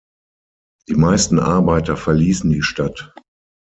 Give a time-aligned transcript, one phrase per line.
[0.89, 3.13] Die meisten Arbeiter verließen die Stadt.